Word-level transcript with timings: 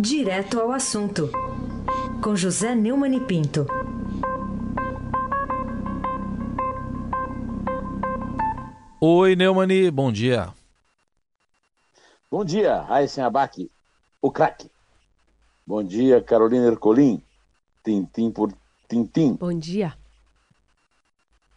Direto 0.00 0.60
ao 0.60 0.70
assunto, 0.70 1.28
com 2.22 2.36
José 2.36 2.72
Neumann 2.72 3.16
e 3.16 3.20
Pinto. 3.20 3.66
Oi, 9.00 9.34
Neumani, 9.34 9.90
bom 9.90 10.12
dia. 10.12 10.54
Bom 12.30 12.44
dia, 12.44 12.80
Raíssen 12.82 13.24
Abac, 13.24 13.68
o 14.22 14.30
craque. 14.30 14.70
Bom 15.66 15.82
dia, 15.82 16.22
Carolina 16.22 16.68
Ercolim, 16.68 17.20
tintim 17.82 18.30
por 18.30 18.52
tintim. 18.88 19.34
Bom 19.34 19.58
dia. 19.58 19.98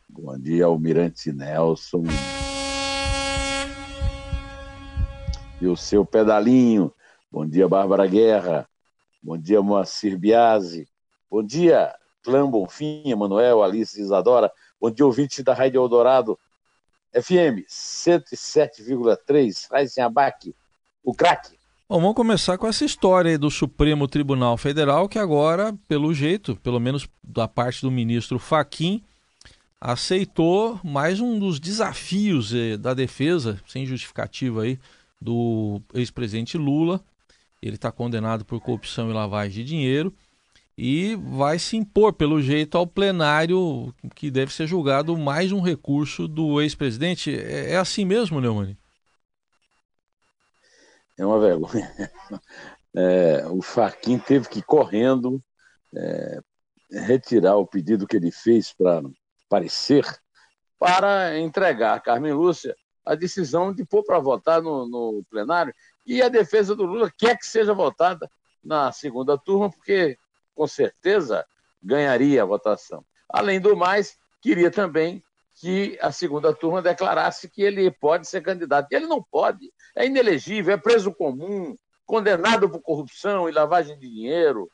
Bom 0.10 0.36
dia, 0.40 0.66
Almirante 0.66 1.32
Nelson. 1.32 2.06
E 5.62 5.68
o 5.68 5.78
seu 5.78 6.04
pedalinho. 6.04 6.92
Bom 7.32 7.48
dia, 7.48 7.66
Bárbara 7.68 8.06
Guerra. 8.08 8.68
Bom 9.24 9.38
dia, 9.38 9.62
Moacir 9.62 10.18
Biasi. 10.18 10.86
Bom 11.30 11.42
dia, 11.42 11.96
Clã 12.22 12.50
Bonfim, 12.50 13.04
Emanuel, 13.06 13.64
Alice 13.64 14.02
Isadora. 14.02 14.52
Bom 14.80 14.92
dia, 14.92 15.06
ouvinte 15.06 15.42
da 15.42 15.54
Rádio 15.54 15.82
Eldorado. 15.82 16.38
FM 17.14 17.64
107,3, 17.70 19.68
Raíssen 19.72 20.04
Abac, 20.04 20.54
o 21.04 21.14
craque. 21.14 21.58
Bom, 21.88 22.02
vamos 22.02 22.16
começar 22.16 22.58
com 22.58 22.68
essa 22.68 22.84
história 22.84 23.32
aí 23.32 23.38
do 23.38 23.50
Supremo 23.50 24.10
Tribunal 24.10 24.58
Federal, 24.58 25.08
que 25.08 25.20
agora, 25.20 25.74
pelo 25.88 26.14
jeito, 26.14 26.58
pelo 26.58 26.80
menos 26.80 27.08
da 27.24 27.48
parte 27.48 27.82
do 27.82 27.92
ministro 27.92 28.40
Faquim, 28.40 29.04
aceitou 29.80 30.80
mais 30.84 31.22
um 31.22 31.40
dos 31.40 31.60
desafios 31.60 32.54
eh, 32.54 32.76
da 32.78 32.94
defesa, 32.94 33.58
sem 33.66 33.86
justificativa 33.86 34.64
aí, 34.64 34.78
do 35.20 35.82
ex-presidente 35.94 36.58
Lula. 36.58 37.02
Ele 37.62 37.76
está 37.76 37.92
condenado 37.92 38.44
por 38.44 38.60
corrupção 38.60 39.10
e 39.10 39.14
lavagem 39.14 39.52
de 39.52 39.64
dinheiro 39.64 40.14
e 40.78 41.16
vai 41.16 41.60
se 41.60 41.78
impor, 41.78 42.14
pelo 42.14 42.42
jeito, 42.42 42.78
ao 42.78 42.88
plenário 42.88 43.94
que 44.16 44.32
deve 44.32 44.52
ser 44.54 44.66
julgado 44.66 45.16
mais 45.18 45.52
um 45.52 45.62
recurso 45.62 46.28
do 46.28 46.62
ex-presidente. 46.62 47.36
É, 47.36 47.74
é, 47.74 47.78
assim 47.78 48.04
mesmo, 48.04 48.42
Neumann? 48.42 48.76
É 51.18 51.26
uma 51.26 51.40
vergonha. 51.40 51.92
É, 52.94 53.48
o 53.48 53.62
Faquin 53.62 54.20
teve 54.20 54.50
que 54.50 54.60
ir 54.60 54.64
correndo 54.64 55.42
é, 55.96 56.42
retirar 56.92 57.56
o 57.56 57.66
pedido 57.66 58.06
que 58.06 58.18
ele 58.18 58.32
fez 58.32 58.74
para 58.74 59.02
parecer 59.48 60.06
para 60.78 61.40
entregar 61.40 61.96
a 61.96 62.00
Carmen 62.02 62.34
Lúcia 62.34 62.76
a 63.06 63.16
decisão 63.16 63.74
de 63.74 63.86
pôr 63.86 64.04
para 64.04 64.20
votar 64.20 64.62
no, 64.62 64.86
no 64.90 65.24
plenário 65.30 65.74
e 66.06 66.22
a 66.22 66.30
defesa 66.30 66.76
do 66.76 66.86
Lula 66.86 67.12
quer 67.16 67.38
que 67.38 67.46
seja 67.46 67.74
votada 67.74 68.30
na 68.64 68.92
segunda 68.92 69.38
turma, 69.38 69.70
porque 69.70 70.18
com 70.54 70.68
certeza 70.68 71.46
ganharia 71.82 72.44
a 72.44 72.46
votação. 72.46 73.06
Além 73.30 73.60
do 73.60 73.76
mais, 73.76 74.18
queria 74.42 74.70
também 74.70 75.24
que 75.56 75.98
a 76.02 76.12
segunda 76.12 76.54
turma 76.54 76.82
declarasse 76.82 77.50
que 77.50 77.62
ele 77.62 77.92
pode 77.92 78.28
ser 78.28 78.42
candidato. 78.42 78.88
E 78.92 78.96
ele 78.96 79.08
não 79.08 79.22
pode, 79.22 79.72
é 79.96 80.06
inelegível, 80.06 80.74
é 80.74 80.78
preso 80.78 81.14
comum, 81.14 81.78
condenado 82.06 82.70
por 82.70 82.82
corrupção 82.82 83.48
e 83.48 83.52
lavagem 83.52 83.98
de 83.98 84.10
dinheiro. 84.10 84.70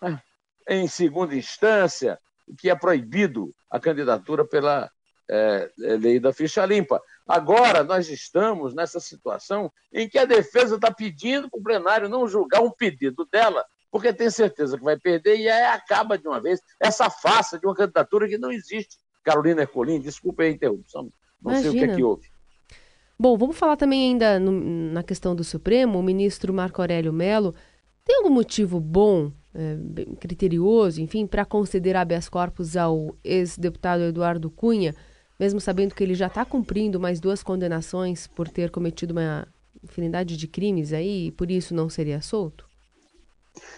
Ah, 0.00 0.20
em 0.68 0.88
segunda 0.88 1.34
instância, 1.34 2.18
o 2.46 2.54
que 2.54 2.68
é 2.68 2.74
proibido 2.74 3.54
a 3.70 3.78
candidatura 3.78 4.44
pela 4.44 4.90
é, 5.30 5.70
lei 5.78 6.20
da 6.20 6.32
ficha 6.32 6.64
limpa. 6.66 7.00
Agora, 7.26 7.82
nós 7.82 8.08
estamos 8.08 8.74
nessa 8.74 9.00
situação 9.00 9.72
em 9.92 10.08
que 10.08 10.18
a 10.18 10.24
defesa 10.24 10.76
está 10.76 10.92
pedindo 10.92 11.48
para 11.48 11.60
o 11.60 11.62
plenário 11.62 12.08
não 12.08 12.28
julgar 12.28 12.60
um 12.60 12.70
pedido 12.70 13.26
dela 13.30 13.64
porque 13.94 14.12
tem 14.12 14.28
certeza 14.28 14.76
que 14.76 14.82
vai 14.82 14.98
perder 14.98 15.36
e 15.38 15.48
aí 15.48 15.66
acaba 15.66 16.18
de 16.18 16.26
uma 16.26 16.40
vez 16.40 16.60
essa 16.80 17.08
farsa 17.08 17.60
de 17.60 17.64
uma 17.64 17.76
candidatura 17.76 18.26
que 18.28 18.36
não 18.36 18.50
existe. 18.50 18.98
Carolina 19.22 19.62
Ercolim, 19.62 20.00
desculpe 20.00 20.42
a 20.42 20.50
interrupção, 20.50 21.12
não 21.40 21.52
Imagina. 21.52 21.70
sei 21.70 21.70
o 21.70 21.84
que 21.84 21.92
é 21.92 21.94
que 21.94 22.02
houve. 22.02 22.28
Bom, 23.16 23.38
vamos 23.38 23.56
falar 23.56 23.76
também 23.76 24.10
ainda 24.10 24.40
no, 24.40 24.50
na 24.90 25.04
questão 25.04 25.32
do 25.36 25.44
Supremo. 25.44 25.96
O 25.96 26.02
ministro 26.02 26.52
Marco 26.52 26.82
Aurélio 26.82 27.12
Mello 27.12 27.54
tem 28.04 28.16
algum 28.16 28.30
motivo 28.30 28.80
bom, 28.80 29.30
é, 29.54 29.76
criterioso, 30.18 31.00
enfim, 31.00 31.24
para 31.24 31.44
conceder 31.44 31.94
habeas 31.94 32.28
corpus 32.28 32.76
ao 32.76 33.16
ex-deputado 33.22 34.02
Eduardo 34.02 34.50
Cunha, 34.50 34.92
mesmo 35.38 35.60
sabendo 35.60 35.94
que 35.94 36.02
ele 36.02 36.14
já 36.14 36.26
está 36.26 36.44
cumprindo 36.44 37.00
mais 37.00 37.20
duas 37.20 37.42
condenações 37.42 38.26
por 38.26 38.48
ter 38.48 38.70
cometido 38.70 39.12
uma 39.12 39.46
infinidade 39.82 40.36
de 40.36 40.46
crimes 40.46 40.92
aí 40.92 41.26
e 41.26 41.32
por 41.32 41.50
isso 41.50 41.74
não 41.74 41.88
seria 41.88 42.20
solto? 42.20 42.68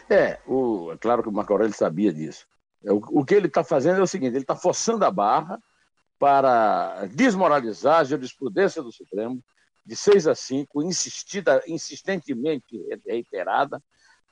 É, 0.08 0.38
o, 0.46 0.92
é 0.92 0.96
claro 0.96 1.22
que 1.22 1.28
o 1.28 1.32
Marco 1.32 1.52
Aurélio 1.52 1.74
sabia 1.74 2.12
disso. 2.12 2.46
É, 2.84 2.92
o, 2.92 3.02
o 3.10 3.24
que 3.24 3.34
ele 3.34 3.46
está 3.46 3.64
fazendo 3.64 3.98
é 3.98 4.02
o 4.02 4.06
seguinte: 4.06 4.32
ele 4.32 4.44
está 4.44 4.56
forçando 4.56 5.04
a 5.04 5.10
barra 5.10 5.60
para 6.18 7.06
desmoralizar 7.06 8.00
a 8.00 8.04
jurisprudência 8.04 8.82
do 8.82 8.92
Supremo, 8.92 9.42
de 9.84 9.94
6 9.94 10.26
a 10.28 10.34
5, 10.34 10.82
insistida, 10.82 11.62
insistentemente 11.66 12.82
reiterada, 13.06 13.82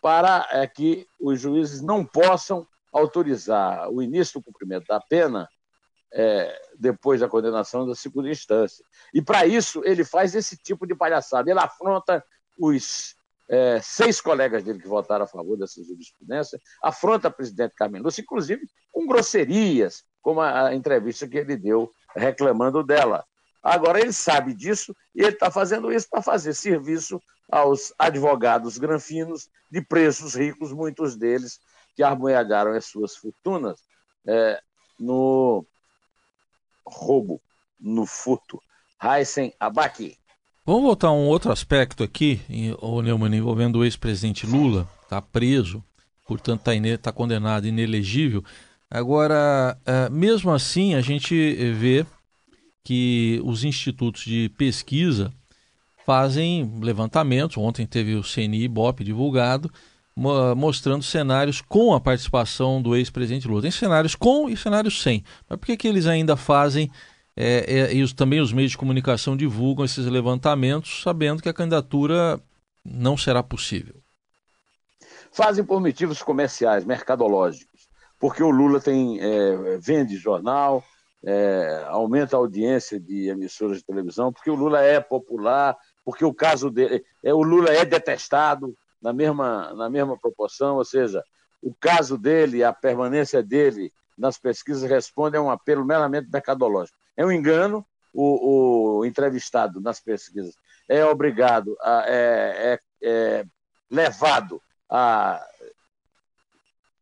para 0.01 0.47
é, 0.51 0.67
que 0.67 1.07
os 1.21 1.41
juízes 1.41 1.81
não 1.81 2.05
possam 2.05 2.67
autorizar 2.93 3.91
o 3.91 4.03
início 4.03 4.41
do 4.41 4.45
cumprimento 4.45 4.87
da 4.87 5.01
pena 5.01 5.49
é, 6.15 6.63
depois 6.79 7.21
da 7.21 7.29
condenação 7.29 7.87
da 7.87 7.95
segunda 7.95 8.31
instância. 8.31 8.85
E 9.13 9.21
para 9.21 9.45
isso 9.45 9.83
ele 9.85 10.05
faz 10.05 10.35
esse 10.35 10.57
tipo 10.57 10.87
de 10.87 10.95
palhaçada. 10.95 11.51
Ele 11.51 11.59
afronta 11.59 12.25
os 12.59 13.17
é, 13.49 13.81
seis 13.83 14.21
colegas 14.21 14.63
dele 14.63 14.81
que 14.81 14.89
votaram 14.89 15.25
a 15.25 15.29
favor 15.29 15.59
dessa 15.59 15.83
jurisprudência, 15.83 16.59
afronta 16.83 17.29
a 17.29 17.31
presidente 17.31 17.75
Lúcia, 18.01 18.23
inclusive 18.23 18.67
com 18.93 19.07
grosserias, 19.07 20.05
como 20.23 20.41
a, 20.41 20.69
a 20.69 20.75
entrevista 20.75 21.29
que 21.29 21.37
ele 21.37 21.57
deu 21.57 21.91
reclamando 22.15 22.83
dela. 22.83 23.25
Agora 23.61 24.01
ele 24.01 24.13
sabe 24.13 24.55
disso 24.55 24.95
e 25.15 25.23
ele 25.23 25.31
está 25.31 25.51
fazendo 25.51 25.93
isso 25.93 26.09
para 26.09 26.23
fazer 26.23 26.55
serviço 26.55 27.21
aos 27.51 27.93
advogados 27.99 28.79
granfinos 28.79 29.49
de 29.71 29.83
preços 29.83 30.35
ricos, 30.35 30.73
muitos 30.73 31.17
deles 31.17 31.59
que 31.97 32.03
armoialharam 32.03 32.73
as 32.73 32.87
suas 32.87 33.17
fortunas 33.17 33.81
é, 34.27 34.61
no 34.99 35.65
roubo, 36.95 37.41
no 37.79 38.07
furto. 38.07 38.61
Heisen 39.03 39.53
Abaki. 39.59 40.17
Vamos 40.65 40.83
voltar 40.83 41.09
a 41.09 41.13
um 41.13 41.27
outro 41.27 41.53
aspecto 41.53 42.03
aqui, 42.03 42.41
o 42.81 43.03
Neumann, 43.03 43.37
envolvendo 43.37 43.81
o 43.81 43.85
ex-presidente 43.85 44.47
Lula, 44.47 44.89
está 45.03 45.21
preso, 45.21 45.85
portanto 46.27 46.67
está 46.71 46.99
tá 46.99 47.13
condenado, 47.13 47.67
inelegível. 47.67 48.43
Agora, 48.91 49.77
uh, 49.83 50.11
mesmo 50.11 50.51
assim, 50.51 50.95
a 50.95 51.03
gente 51.03 51.35
vê 51.73 52.07
que 52.83 53.41
os 53.45 53.65
institutos 53.65 54.25
de 54.25 54.51
pesquisa 54.57 55.33
fazem 56.05 56.79
levantamentos. 56.81 57.57
Ontem 57.57 57.87
teve 57.87 58.15
o 58.15 58.23
CNI 58.23 58.69
Bop 58.69 59.03
divulgado, 59.03 59.71
mostrando 60.17 61.03
cenários 61.03 61.61
com 61.61 61.93
a 61.93 62.01
participação 62.01 62.81
do 62.81 62.95
ex-presidente 62.95 63.49
Lula. 63.49 63.63
Tem 63.63 63.71
cenários 63.71 64.15
com 64.15 64.49
e 64.49 64.57
cenários 64.57 65.03
sem. 65.03 65.25
Mas 65.49 65.59
por 65.59 65.67
que, 65.67 65.77
que 65.77 65.89
eles 65.89 66.07
ainda 66.07 66.37
fazem 66.37 66.91
é, 67.37 67.65
é, 67.67 67.95
e 67.95 68.03
os, 68.03 68.13
também 68.13 68.41
os 68.41 68.53
meios 68.53 68.71
de 68.71 68.79
comunicação 68.79 69.37
divulgam 69.37 69.85
esses 69.85 70.07
levantamentos, 70.07 71.03
sabendo 71.03 71.43
que 71.43 71.49
a 71.49 71.55
candidatura 71.55 72.41
não 72.85 73.17
será 73.17 73.43
possível. 73.43 73.97
Fazem 75.33 75.65
por 75.65 75.81
motivos 75.81 76.23
comerciais, 76.23 76.85
mercadológicos, 76.85 77.89
porque 78.21 78.43
o 78.43 78.51
Lula 78.51 78.81
tem 78.81 79.19
é, 79.21 79.79
vende 79.79 80.17
jornal, 80.17 80.85
é, 81.25 81.85
aumenta 81.89 82.37
a 82.37 82.39
audiência 82.39 83.01
de 83.01 83.29
emissoras 83.29 83.79
de 83.79 83.85
televisão, 83.85 84.33
porque 84.33 84.51
o 84.51 84.55
Lula 84.55 84.81
é 84.81 85.01
popular, 85.01 85.77
porque 86.05 86.25
o 86.25 86.33
caso 86.33 86.71
dele, 86.71 87.03
é, 87.23 87.35
o 87.35 87.43
Lula 87.43 87.71
é 87.71 87.85
detestado 87.85 88.77
na 89.05 89.13
mesma, 89.13 89.75
na 89.75 89.91
mesma 89.91 90.19
proporção, 90.19 90.77
ou 90.77 90.85
seja, 90.85 91.23
o 91.63 91.75
caso 91.75 92.17
dele, 92.17 92.65
a 92.65 92.73
permanência 92.73 93.43
dele 93.43 93.93
nas 94.17 94.39
pesquisas 94.39 94.89
responde 94.89 95.37
a 95.37 95.43
um 95.43 95.51
apelo 95.51 95.85
meramente 95.85 96.31
mercadológico. 96.33 96.97
É 97.15 97.25
um 97.25 97.31
engano, 97.31 97.85
o, 98.15 99.01
o 99.01 99.05
entrevistado 99.05 99.79
nas 99.79 100.01
pesquisas 100.01 100.55
é 100.89 101.05
obrigado, 101.05 101.77
a, 101.83 102.05
é, 102.07 102.73
é, 102.73 102.81
é 103.03 103.45
levado 103.91 104.61
a 104.89 105.47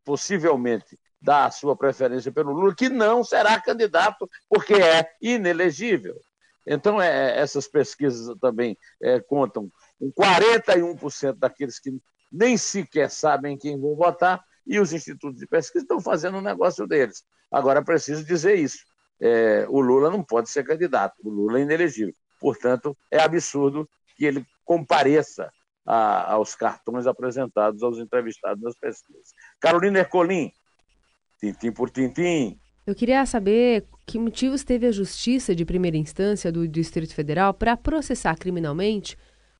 possivelmente 0.05 0.98
dar 1.20 1.44
a 1.46 1.50
sua 1.52 1.76
preferência 1.76 2.32
pelo 2.32 2.52
Lula, 2.52 2.75
que 2.75 2.88
não 2.88 3.22
será 3.22 3.60
candidato 3.60 4.28
porque 4.48 4.75
é 4.75 5.08
inelegível. 5.22 6.20
Então, 6.66 7.00
é, 7.00 7.38
essas 7.38 7.69
pesquisas 7.69 8.37
também 8.40 8.76
é, 9.00 9.20
contam 9.20 9.70
com 9.98 10.10
41% 10.12 11.34
daqueles 11.38 11.78
que 11.78 11.92
nem 12.30 12.56
sequer 12.56 13.10
sabem 13.10 13.58
quem 13.58 13.78
vão 13.78 13.94
votar 13.94 14.42
e 14.66 14.78
os 14.78 14.92
institutos 14.92 15.38
de 15.38 15.46
pesquisa 15.46 15.84
estão 15.84 16.00
fazendo 16.00 16.36
o 16.36 16.38
um 16.38 16.42
negócio 16.42 16.86
deles. 16.86 17.24
Agora, 17.50 17.80
é 17.80 17.84
preciso 17.84 18.24
dizer 18.24 18.54
isso. 18.54 18.78
É, 19.20 19.66
o 19.68 19.80
Lula 19.80 20.10
não 20.10 20.22
pode 20.22 20.48
ser 20.50 20.64
candidato, 20.64 21.14
o 21.22 21.30
Lula 21.30 21.58
é 21.58 21.62
inelegível. 21.62 22.14
Portanto, 22.40 22.96
é 23.10 23.20
absurdo 23.20 23.88
que 24.16 24.24
ele 24.24 24.44
compareça 24.64 25.52
a, 25.86 26.32
aos 26.32 26.54
cartões 26.54 27.06
apresentados 27.06 27.82
aos 27.82 27.98
entrevistados 27.98 28.62
nas 28.62 28.74
pesquisas. 28.76 29.32
Carolina 29.60 30.00
Ercolim, 30.00 30.50
tintim 31.40 31.72
por 31.72 31.90
tintim. 31.90 32.58
Eu 32.84 32.94
queria 32.94 33.24
saber 33.26 33.86
que 34.06 34.18
motivos 34.18 34.64
teve 34.64 34.86
a 34.86 34.92
Justiça 34.92 35.54
de 35.54 35.64
primeira 35.64 35.96
instância 35.96 36.50
do 36.50 36.66
Distrito 36.66 37.14
Federal 37.14 37.54
para 37.54 37.76
processar 37.76 38.36
criminalmente 38.36 39.16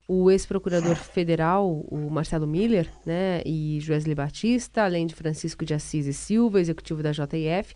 o 0.09 0.31
ex-procurador 0.31 0.97
federal, 0.97 1.81
o 1.89 2.11
Marcelo 2.11 2.47
Miller, 2.47 2.91
né, 3.07 3.43
e 3.47 3.79
Joesley 3.81 4.15
Batista, 4.15 4.85
além 4.85 5.07
de 5.07 5.15
Francisco 5.15 5.65
de 5.65 5.75
Assis 5.75 6.07
e 6.07 6.13
Silva, 6.13 6.61
executivo 6.61 7.03
da 7.03 7.13
JF, 7.13 7.75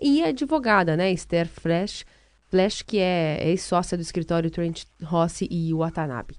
e 0.00 0.22
a 0.22 0.28
advogada, 0.28 0.96
né, 0.96 1.12
Esther 1.12 1.48
Flash, 1.48 2.04
Flash 2.50 2.82
que 2.82 2.98
é 2.98 3.48
ex-sócia 3.48 3.96
do 3.96 4.02
escritório 4.02 4.50
Trent 4.50 4.84
Rossi 5.02 5.48
e 5.50 5.72
Watanabe. 5.74 6.36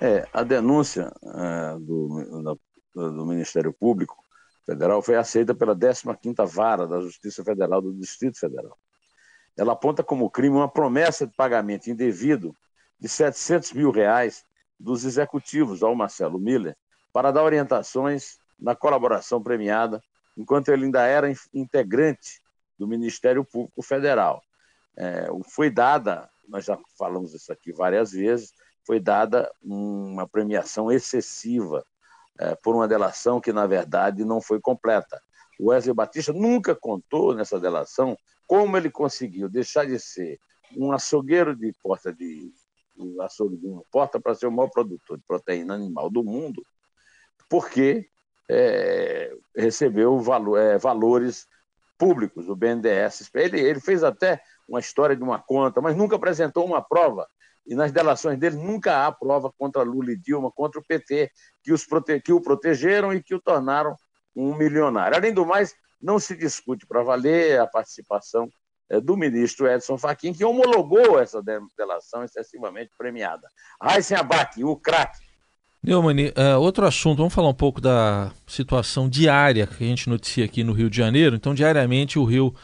É, 0.00 0.26
a 0.32 0.42
denúncia 0.42 1.12
é, 1.22 1.78
do, 1.78 2.64
do 2.94 3.26
Ministério 3.26 3.72
Público 3.72 4.16
Federal 4.64 5.02
foi 5.02 5.16
aceita 5.16 5.54
pela 5.54 5.76
15ª 5.76 6.46
Vara 6.46 6.86
da 6.86 7.00
Justiça 7.00 7.44
Federal 7.44 7.82
do 7.82 7.92
Distrito 7.92 8.38
Federal. 8.38 8.78
Ela 9.56 9.72
aponta 9.72 10.02
como 10.02 10.30
crime 10.30 10.56
uma 10.56 10.70
promessa 10.70 11.26
de 11.26 11.34
pagamento 11.34 11.90
indevido 11.90 12.54
de 13.00 13.08
700 13.08 13.72
mil 13.72 13.90
reais 13.90 14.44
dos 14.78 15.04
executivos 15.04 15.82
ao 15.82 15.94
Marcelo 15.94 16.38
Miller 16.38 16.76
para 17.12 17.30
dar 17.30 17.42
orientações 17.42 18.38
na 18.58 18.74
colaboração 18.74 19.42
premiada, 19.42 20.02
enquanto 20.36 20.68
ele 20.68 20.84
ainda 20.84 21.06
era 21.06 21.32
integrante 21.52 22.40
do 22.78 22.86
Ministério 22.86 23.44
Público 23.44 23.82
Federal. 23.82 24.42
É, 24.96 25.28
foi 25.48 25.70
dada, 25.70 26.28
nós 26.48 26.64
já 26.64 26.78
falamos 26.98 27.34
isso 27.34 27.52
aqui 27.52 27.72
várias 27.72 28.12
vezes, 28.12 28.52
foi 28.86 29.00
dada 29.00 29.50
uma 29.62 30.28
premiação 30.28 30.90
excessiva 30.90 31.84
é, 32.38 32.54
por 32.56 32.74
uma 32.74 32.88
delação 32.88 33.40
que, 33.40 33.52
na 33.52 33.66
verdade, 33.66 34.24
não 34.24 34.40
foi 34.40 34.60
completa. 34.60 35.20
O 35.58 35.68
Wesley 35.68 35.94
Batista 35.94 36.32
nunca 36.32 36.74
contou 36.74 37.34
nessa 37.34 37.60
delação 37.60 38.16
como 38.46 38.76
ele 38.76 38.90
conseguiu 38.90 39.48
deixar 39.48 39.86
de 39.86 39.98
ser 39.98 40.38
um 40.76 40.92
açougueiro 40.92 41.54
de 41.54 41.72
porta 41.82 42.12
de 42.12 42.52
o 43.02 43.22
açougue 43.22 43.56
de 43.56 43.66
uma 43.66 43.82
porta 43.90 44.20
para 44.20 44.34
ser 44.34 44.46
o 44.46 44.52
maior 44.52 44.68
produtor 44.68 45.16
de 45.18 45.24
proteína 45.26 45.74
animal 45.74 46.10
do 46.10 46.22
mundo, 46.22 46.62
porque 47.48 48.08
é, 48.48 49.32
recebeu 49.56 50.18
valor, 50.18 50.58
é, 50.58 50.78
valores 50.78 51.46
públicos 51.98 52.46
do 52.46 52.56
BNDES. 52.56 53.30
Ele, 53.34 53.60
ele 53.60 53.80
fez 53.80 54.02
até 54.02 54.40
uma 54.68 54.80
história 54.80 55.14
de 55.14 55.22
uma 55.22 55.38
conta, 55.38 55.80
mas 55.80 55.96
nunca 55.96 56.16
apresentou 56.16 56.64
uma 56.64 56.82
prova. 56.82 57.28
E 57.66 57.74
nas 57.74 57.92
delações 57.92 58.38
dele 58.38 58.56
nunca 58.56 59.06
há 59.06 59.12
prova 59.12 59.52
contra 59.56 59.82
Lula 59.82 60.12
e 60.12 60.16
Dilma, 60.16 60.50
contra 60.50 60.80
o 60.80 60.84
PT, 60.84 61.30
que, 61.62 61.72
os 61.72 61.84
prote... 61.84 62.20
que 62.20 62.32
o 62.32 62.40
protegeram 62.40 63.12
e 63.12 63.22
que 63.22 63.34
o 63.34 63.40
tornaram 63.40 63.94
um 64.34 64.56
milionário. 64.56 65.16
Além 65.16 65.32
do 65.32 65.44
mais, 65.44 65.74
não 66.00 66.18
se 66.18 66.34
discute 66.34 66.86
para 66.86 67.02
valer 67.02 67.60
a 67.60 67.66
participação 67.66 68.48
do 68.98 69.16
ministro 69.16 69.68
Edson 69.68 69.96
Fachin, 69.96 70.32
que 70.32 70.44
homologou 70.44 71.20
essa 71.20 71.40
delação 71.76 72.24
excessivamente 72.24 72.90
premiada. 72.98 73.46
Raíssen 73.80 74.16
Abac, 74.16 74.64
o 74.64 74.74
craque. 74.76 75.30
Neumann, 75.82 76.28
uh, 76.28 76.60
outro 76.60 76.84
assunto, 76.84 77.18
vamos 77.18 77.32
falar 77.32 77.48
um 77.48 77.54
pouco 77.54 77.80
da 77.80 78.32
situação 78.46 79.08
diária 79.08 79.66
que 79.66 79.82
a 79.82 79.86
gente 79.86 80.10
noticia 80.10 80.44
aqui 80.44 80.62
no 80.62 80.72
Rio 80.72 80.90
de 80.90 80.96
Janeiro. 80.96 81.36
Então, 81.36 81.54
diariamente 81.54 82.18
o 82.18 82.24
Rio 82.24 82.54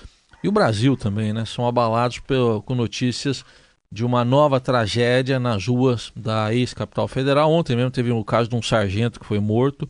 e 0.44 0.48
o 0.48 0.52
Brasil 0.52 0.96
também, 0.96 1.32
né, 1.32 1.44
são 1.46 1.66
abalados 1.66 2.18
pelo, 2.18 2.60
com 2.62 2.74
notícias 2.74 3.44
de 3.90 4.04
uma 4.04 4.24
nova 4.24 4.60
tragédia 4.60 5.40
nas 5.40 5.66
ruas 5.66 6.12
da 6.14 6.52
ex-capital 6.52 7.08
federal. 7.08 7.50
Ontem 7.50 7.74
mesmo 7.74 7.90
teve 7.90 8.10
o 8.10 8.16
um 8.16 8.22
caso 8.22 8.50
de 8.50 8.56
um 8.56 8.60
sargento 8.60 9.18
que 9.18 9.24
foi 9.24 9.40
morto. 9.40 9.88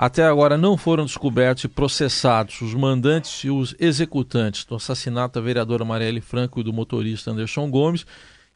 Até 0.00 0.22
agora 0.22 0.56
não 0.56 0.76
foram 0.76 1.04
descobertos 1.04 1.64
e 1.64 1.68
processados 1.68 2.60
os 2.60 2.72
mandantes 2.72 3.42
e 3.42 3.50
os 3.50 3.74
executantes 3.80 4.64
do 4.64 4.76
assassinato 4.76 5.34
da 5.34 5.44
vereadora 5.44 5.84
Marielle 5.84 6.20
Franco 6.20 6.60
e 6.60 6.62
do 6.62 6.72
motorista 6.72 7.32
Anderson 7.32 7.68
Gomes. 7.68 8.06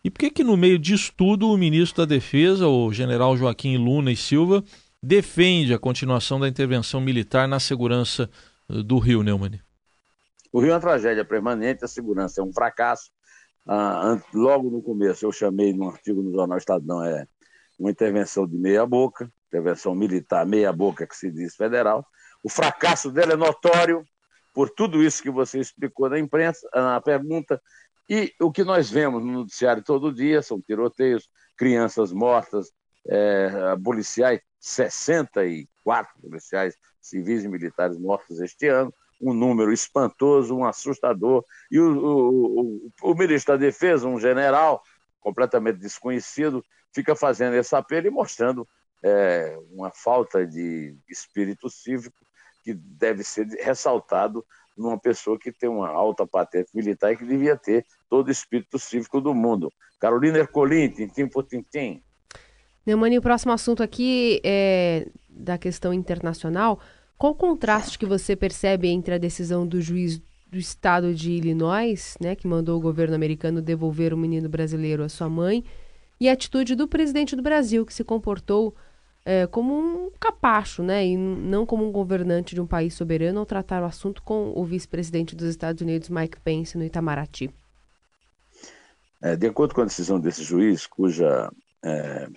E 0.05 0.11
por 0.11 0.21
que 0.21 0.31
que 0.31 0.44
no 0.44 0.56
meio 0.56 0.79
disso 0.79 1.12
tudo 1.17 1.50
o 1.50 1.59
ministro 1.59 2.06
da 2.06 2.15
Defesa, 2.15 2.69
o 2.69 2.93
general 2.93 3.37
Joaquim 3.37 3.77
Luna 3.77 4.12
e 4.12 4.17
Silva, 4.17 4.62
defende 5.03 5.75
a 5.75 5.81
continuação 5.81 6.39
da 6.39 6.47
intervenção 6.47 7.00
militar 7.00 7.49
na 7.49 7.59
segurança 7.59 8.31
eh, 8.71 8.81
do 8.85 9.00
Rio, 9.00 9.25
Neumann? 9.25 9.59
O 10.53 10.61
Rio 10.61 10.71
é 10.71 10.75
uma 10.75 10.81
tragédia 10.81 11.25
permanente, 11.25 11.85
a 11.85 11.88
segurança 11.88 12.41
é 12.41 12.45
um 12.45 12.53
fracasso. 12.53 13.11
Ah, 13.67 14.17
logo 14.33 14.71
no 14.71 14.81
começo 14.81 15.27
eu 15.27 15.33
chamei 15.33 15.73
num 15.73 15.88
artigo 15.88 16.23
no 16.23 16.31
Jornal 16.33 16.59
Estadão, 16.59 17.05
é 17.05 17.27
uma 17.82 17.90
intervenção 17.90 18.46
de 18.46 18.56
meia 18.56 18.87
boca, 18.87 19.29
intervenção 19.49 19.93
militar 19.93 20.46
meia-boca, 20.46 21.05
que 21.05 21.17
se 21.17 21.31
diz 21.32 21.56
federal. 21.56 22.06
O 22.43 22.49
fracasso 22.49 23.11
dela 23.11 23.32
é 23.32 23.37
notório 23.37 24.05
por 24.55 24.70
tudo 24.70 25.02
isso 25.02 25.20
que 25.20 25.31
você 25.31 25.58
explicou 25.58 26.08
na 26.08 26.19
imprensa, 26.19 26.69
na 26.73 27.00
pergunta. 27.00 27.61
E 28.08 28.32
o 28.40 28.52
que 28.52 28.62
nós 28.62 28.88
vemos 28.88 29.25
no 29.25 29.32
noticiário 29.32 29.82
todo 29.82 30.14
dia 30.14 30.43
são 30.43 30.61
tiroteios, 30.61 31.29
crianças 31.56 32.12
mortas, 32.12 32.70
é, 33.08 33.50
policiais, 33.82 34.40
64 34.61 36.20
policiais 36.20 36.76
civis 37.00 37.43
e 37.43 37.49
militares 37.49 37.99
mortos 37.99 38.40
este 38.40 38.69
ano, 38.69 38.94
um 39.20 39.35
número 39.35 39.73
espantoso, 39.73 40.56
um 40.56 40.64
assustador. 40.64 41.44
E 41.69 41.81
o, 41.81 41.99
o, 41.99 42.61
o, 42.61 43.11
o 43.11 43.14
ministro 43.14 43.55
da 43.55 43.58
Defesa, 43.58 44.06
um 44.06 44.20
general 44.20 44.82
completamente 45.23 45.79
desconhecido, 45.79 46.63
fica 46.93 47.17
fazendo 47.17 47.55
esse 47.55 47.75
apelo 47.75 48.09
e 48.09 48.11
mostrando 48.11 48.69
é, 49.03 49.59
uma 49.71 49.91
falta 49.91 50.47
de 50.47 50.95
espírito 51.09 51.71
cívico 51.71 52.25
que 52.63 52.75
deve 52.75 53.25
ser 53.25 53.47
ressaltado 53.61 54.45
numa 54.77 54.99
pessoa 54.99 55.39
que 55.39 55.53
tem 55.53 55.69
uma 55.69 55.89
alta 55.89 56.27
patente 56.27 56.71
militar 56.75 57.13
e 57.13 57.17
que 57.17 57.25
devia 57.25 57.57
ter 57.57 57.85
todo 58.09 58.29
o 58.29 58.31
espírito 58.31 58.79
cívico 58.79 59.21
do 59.21 59.35
mundo. 59.35 59.73
Carolina 59.99 60.39
Ercolim, 60.39 60.89
tintim 60.89 61.27
por 61.27 61.45
tintim. 61.45 62.03
Neumani, 62.85 63.19
o 63.19 63.23
próximo 63.23 63.53
assunto 63.53 63.83
aqui 63.83 64.41
é 64.45 65.09
da 65.29 65.57
questão 65.57 65.93
internacional. 65.93 66.81
Qual 67.17 67.33
o 67.33 67.37
contraste 67.37 67.99
que 67.99 68.07
você 68.07 68.35
percebe 68.35 68.89
entre 68.89 69.15
a 69.15 69.19
decisão 69.19 69.67
do 69.67 69.81
juiz 69.81 70.21
do 70.52 70.58
estado 70.58 71.14
de 71.14 71.32
Illinois, 71.32 72.14
né, 72.20 72.37
que 72.37 72.46
mandou 72.46 72.76
o 72.76 72.81
governo 72.81 73.14
americano 73.14 73.62
devolver 73.62 74.12
o 74.12 74.19
menino 74.19 74.50
brasileiro 74.50 75.02
à 75.02 75.08
sua 75.08 75.26
mãe, 75.26 75.64
e 76.20 76.28
a 76.28 76.34
atitude 76.34 76.75
do 76.75 76.87
presidente 76.87 77.34
do 77.34 77.43
Brasil, 77.43 77.87
que 77.87 77.94
se 77.94 78.04
comportou 78.04 78.76
é, 79.25 79.47
como 79.47 79.75
um 79.75 80.11
capacho, 80.21 80.82
né, 80.82 81.06
e 81.06 81.16
não 81.16 81.64
como 81.64 81.88
um 81.88 81.90
governante 81.90 82.54
de 82.54 82.61
um 82.61 82.66
país 82.66 82.92
soberano 82.92 83.40
ao 83.40 83.47
tratar 83.47 83.82
o 83.82 83.87
assunto 83.87 84.23
com 84.23 84.52
o 84.54 84.62
vice-presidente 84.62 85.35
dos 85.35 85.49
Estados 85.49 85.80
Unidos, 85.80 86.11
Mike 86.11 86.38
Pence, 86.40 86.76
no 86.76 86.85
Itamaraty. 86.85 87.50
É, 89.23 89.35
de 89.35 89.47
acordo 89.47 89.75
com 89.75 89.80
a 89.80 89.87
decisão 89.87 90.21
desse 90.21 90.42
juiz, 90.42 90.87
cuja 90.87 91.50
é, 91.82 92.28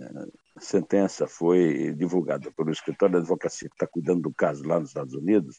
é 0.00 0.10
sentença 0.58 1.26
foi 1.26 1.92
divulgada 1.94 2.50
pelo 2.52 2.70
escritório 2.70 3.12
da 3.12 3.18
advocacia 3.18 3.68
que 3.68 3.74
está 3.74 3.86
cuidando 3.86 4.22
do 4.22 4.32
caso 4.32 4.66
lá 4.66 4.80
nos 4.80 4.88
Estados 4.88 5.12
Unidos, 5.12 5.58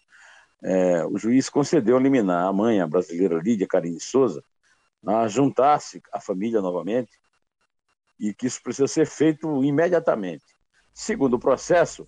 é, 0.67 1.05
o 1.05 1.15
juiz 1.15 1.47
concedeu 1.47 1.99
liminar 1.99 2.47
à 2.47 2.51
mãe, 2.51 2.81
a 2.81 2.87
brasileira 2.87 3.37
Lídia 3.37 3.67
Carine 3.67 3.99
Souza, 3.99 4.43
a 5.05 5.27
juntar-se 5.27 6.01
à 6.11 6.19
família 6.19 6.59
novamente 6.59 7.11
e 8.19 8.33
que 8.33 8.47
isso 8.47 8.63
precisa 8.63 8.87
ser 8.87 9.05
feito 9.05 9.63
imediatamente. 9.63 10.43
Segundo 10.91 11.35
o 11.35 11.39
processo, 11.39 12.07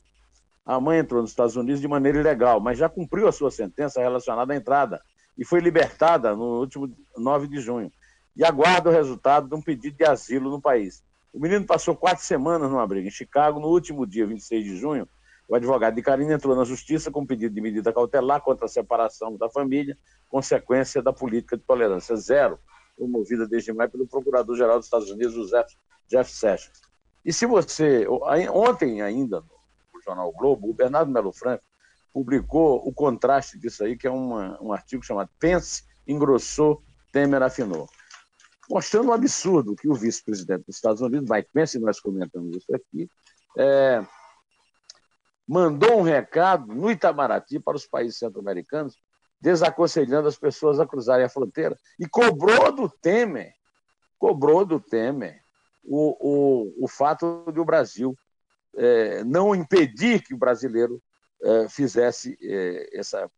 a 0.66 0.82
mãe 0.82 0.98
entrou 0.98 1.22
nos 1.22 1.30
Estados 1.30 1.56
Unidos 1.56 1.80
de 1.80 1.88
maneira 1.88 2.20
ilegal, 2.20 2.60
mas 2.60 2.80
já 2.80 2.90
cumpriu 2.90 3.28
a 3.28 3.32
sua 3.32 3.52
sentença 3.52 4.02
relacionada 4.02 4.52
à 4.52 4.56
entrada 4.56 5.00
e 5.38 5.46
foi 5.46 5.60
libertada 5.60 6.36
no 6.36 6.60
último 6.60 6.92
9 7.16 7.48
de 7.48 7.60
junho. 7.60 7.92
E 8.36 8.44
aguarda 8.44 8.90
o 8.90 8.94
resultado 8.94 9.48
de 9.48 9.54
um 9.54 9.62
pedido 9.62 9.98
de 9.98 10.04
asilo 10.04 10.50
no 10.50 10.60
país. 10.60 11.04
O 11.32 11.40
menino 11.40 11.64
passou 11.64 11.96
quatro 11.96 12.26
semanas 12.26 12.72
numa 12.72 12.88
briga 12.88 13.08
em 13.08 13.12
Chicago. 13.12 13.60
No 13.60 13.68
último 13.68 14.08
dia, 14.08 14.26
26 14.26 14.64
de 14.64 14.78
junho, 14.78 15.08
o 15.48 15.56
advogado 15.56 15.96
de 15.96 16.02
Karine 16.02 16.34
entrou 16.34 16.56
na 16.56 16.64
justiça 16.64 17.10
com 17.10 17.26
pedido 17.26 17.56
de 17.56 17.62
medida 17.62 17.94
cautelar 17.94 18.42
contra 18.42 18.66
a 18.66 18.70
separação 18.70 19.38
da 19.38 19.50
família, 19.50 19.98
consequência 20.30 21.02
da 21.02 21.14
política 21.14 21.56
de 21.56 21.64
tolerância 21.64 22.16
zero, 22.18 22.60
promovida 22.98 23.48
desde 23.48 23.72
maio 23.72 23.90
pelo 23.90 24.08
Procurador-Geral 24.08 24.78
dos 24.78 24.88
Estados 24.88 25.10
Unidos, 25.10 25.34
José 25.34 25.66
Jeff 26.08 26.30
Sessions. 26.30 26.82
E 27.24 27.32
se 27.32 27.46
você. 27.46 28.06
Ontem 28.52 29.02
ainda, 29.02 29.42
no 29.94 30.02
jornal 30.02 30.32
Globo, 30.32 30.70
o 30.70 30.74
Bernardo 30.74 31.12
Melo 31.12 31.32
Franco 31.32 31.64
publicou 32.14 32.82
o 32.88 32.94
contraste 32.94 33.60
disso 33.60 33.84
aí, 33.84 33.98
que 33.98 34.08
é 34.08 34.12
uma, 34.12 34.58
um 34.62 34.74
artigo 34.74 35.04
chamado 35.04 35.30
Pense, 35.40 35.84
engrossou, 36.08 36.82
Temer 37.12 37.44
afinou. 37.44 37.88
Mostrando 38.70 39.10
um 39.10 39.14
absurdo 39.14 39.76
que 39.76 39.88
o 39.88 39.94
vice-presidente 39.94 40.66
dos 40.66 40.76
Estados 40.76 41.02
Unidos, 41.02 41.30
Mike 41.30 41.50
Pence, 41.54 41.80
nós 41.80 42.00
comentamos 42.00 42.58
isso 42.58 42.74
aqui, 42.76 43.10
é, 43.58 44.04
mandou 45.48 46.00
um 46.00 46.02
recado 46.02 46.74
no 46.76 46.92
Itamaraty 46.92 47.60
para 47.60 47.78
os 47.78 47.88
países 47.88 48.20
centro-americanos, 48.20 48.96
desaconselhando 49.40 50.28
as 50.28 50.38
pessoas 50.38 50.80
a 50.80 50.86
cruzarem 50.86 51.26
a 51.26 51.30
fronteira. 51.30 51.78
E 52.00 52.08
cobrou 52.08 52.72
do 52.72 52.90
Temer, 52.90 53.54
cobrou 54.18 54.66
do 54.66 54.80
Temer 54.80 55.42
o, 55.84 56.18
o, 56.20 56.86
o 56.86 56.88
fato 56.88 57.46
de 57.54 57.60
o 57.60 57.66
Brasil 57.66 58.18
é, 58.76 59.24
não 59.24 59.56
impedir 59.56 60.22
que 60.22 60.34
o 60.34 60.38
brasileiro 60.38 61.02
é, 61.42 61.70
fizesse 61.70 62.38
é, 62.42 63.00
essa 63.00 63.30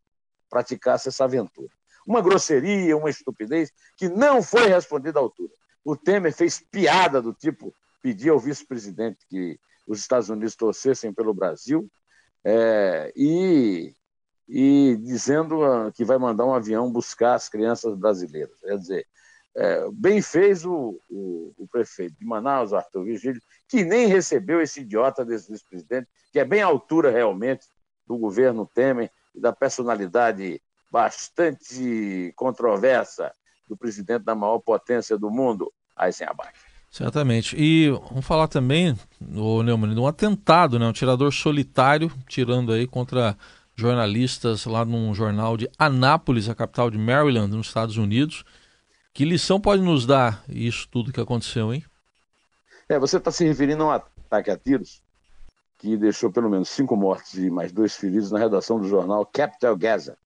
praticasse 0.48 1.08
essa 1.08 1.24
aventura. 1.24 1.72
Uma 2.04 2.20
grosseria, 2.20 2.96
uma 2.96 3.08
estupidez 3.08 3.70
que 3.96 4.08
não 4.08 4.42
foi 4.42 4.66
respondida 4.66 5.20
à 5.20 5.22
altura. 5.22 5.52
O 5.84 5.96
Temer 5.96 6.32
fez 6.32 6.60
piada 6.60 7.22
do 7.22 7.32
tipo 7.32 7.72
pedir 8.02 8.30
ao 8.30 8.40
vice-presidente 8.40 9.24
que 9.28 9.60
os 9.92 10.00
Estados 10.00 10.28
Unidos 10.28 10.54
torcessem 10.54 11.12
pelo 11.12 11.34
Brasil 11.34 11.90
é, 12.44 13.12
e, 13.16 13.94
e 14.48 14.96
dizendo 15.02 15.64
ah, 15.64 15.90
que 15.92 16.04
vai 16.04 16.18
mandar 16.18 16.46
um 16.46 16.54
avião 16.54 16.90
buscar 16.90 17.34
as 17.34 17.48
crianças 17.48 17.96
brasileiras. 17.96 18.58
Quer 18.60 18.78
dizer, 18.78 19.06
é, 19.56 19.90
bem 19.92 20.22
fez 20.22 20.64
o, 20.64 21.00
o, 21.08 21.52
o, 21.58 21.68
prefeito 21.68 22.16
de 22.18 22.24
Manaus, 22.24 22.72
Arthur 22.72 23.04
Vigílio, 23.04 23.42
que 23.68 23.84
nem 23.84 24.06
recebeu 24.06 24.60
esse 24.60 24.80
idiota 24.82 25.24
desse 25.24 25.50
vice-presidente, 25.50 26.08
que 26.32 26.38
é 26.38 26.44
bem 26.44 26.62
à 26.62 26.66
altura 26.66 27.10
realmente 27.10 27.66
do 28.06 28.16
governo 28.16 28.70
Temer 28.72 29.10
e 29.34 29.40
da 29.40 29.52
personalidade 29.52 30.62
bastante 30.90 32.32
controversa 32.36 33.32
do 33.68 33.76
presidente 33.76 34.24
da 34.24 34.34
maior 34.34 34.58
potência 34.58 35.18
do 35.18 35.30
mundo, 35.30 35.72
Eisenhower. 36.00 36.52
Certamente. 36.90 37.56
E 37.56 37.88
vamos 37.88 38.26
falar 38.26 38.48
também, 38.48 38.98
Neumann, 39.20 39.94
de 39.94 40.00
um 40.00 40.08
atentado, 40.08 40.78
né? 40.78 40.86
um 40.86 40.92
tirador 40.92 41.32
solitário 41.32 42.10
tirando 42.28 42.72
aí 42.72 42.86
contra 42.86 43.36
jornalistas 43.76 44.66
lá 44.66 44.84
num 44.84 45.14
jornal 45.14 45.56
de 45.56 45.70
Anápolis, 45.78 46.48
a 46.48 46.54
capital 46.54 46.90
de 46.90 46.98
Maryland, 46.98 47.54
nos 47.54 47.68
Estados 47.68 47.96
Unidos. 47.96 48.44
Que 49.14 49.24
lição 49.24 49.60
pode 49.60 49.82
nos 49.82 50.04
dar 50.04 50.42
isso 50.48 50.88
tudo 50.90 51.12
que 51.12 51.20
aconteceu, 51.20 51.72
hein? 51.72 51.84
É, 52.88 52.98
você 52.98 53.18
está 53.18 53.30
se 53.30 53.44
referindo 53.44 53.84
a 53.84 53.86
um 53.86 53.90
ataque 53.90 54.50
a 54.50 54.56
tiros 54.56 55.00
que 55.78 55.96
deixou 55.96 56.30
pelo 56.30 56.50
menos 56.50 56.68
cinco 56.68 56.94
mortos 56.96 57.34
e 57.34 57.48
mais 57.48 57.72
dois 57.72 57.96
feridos 57.96 58.30
na 58.30 58.38
redação 58.38 58.78
do 58.78 58.86
jornal 58.86 59.24
Capital 59.24 59.76
Gazette, 59.76 60.18